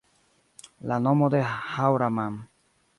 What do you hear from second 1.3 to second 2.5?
de Haŭraman